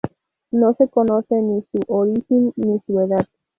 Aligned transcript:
No 0.49 0.73
se 0.79 0.87
conoce 0.87 1.35
ni 1.35 1.61
su 1.71 1.79
origin, 1.93 2.51
ni 2.55 2.79
su 2.87 2.99
edad. 3.01 3.27